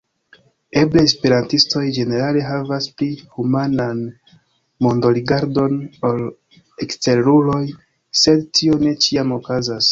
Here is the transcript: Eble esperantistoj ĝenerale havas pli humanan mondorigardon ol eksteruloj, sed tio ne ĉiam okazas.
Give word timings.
Eble 0.83 1.01
esperantistoj 1.07 1.83
ĝenerale 1.97 2.41
havas 2.47 2.87
pli 3.01 3.09
humanan 3.37 4.01
mondorigardon 4.87 5.77
ol 6.11 6.27
eksteruloj, 6.89 7.63
sed 8.25 8.45
tio 8.61 8.83
ne 8.89 8.99
ĉiam 9.07 9.41
okazas. 9.41 9.89